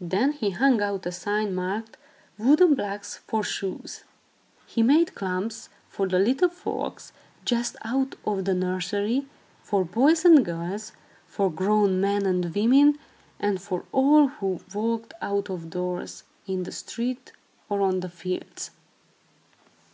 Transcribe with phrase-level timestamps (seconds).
[0.00, 1.98] Then he hung out a sign, marked
[2.38, 4.02] "Wooden blocks for shoes."
[4.64, 7.12] He made klomps for the little folks
[7.44, 9.26] just out of the nursery,
[9.62, 10.92] for boys and girls,
[11.26, 12.98] for grown men and women,
[13.38, 17.32] and for all who walked out of doors, in the street
[17.68, 18.70] or on the fields.